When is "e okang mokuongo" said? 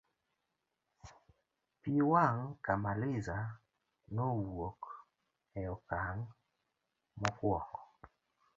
5.59-7.81